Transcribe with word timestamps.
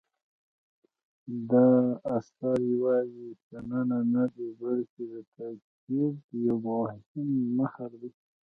دا 1.49 1.69
اثر 2.17 2.55
یوازې 2.73 3.27
شننه 3.43 3.99
نه 4.13 4.23
دی 4.33 4.47
بلکې 4.61 5.03
د 5.11 5.13
تاکید 5.35 6.17
یو 6.45 6.57
مهم 6.67 7.29
مهر 7.57 7.91
دی. 8.01 8.09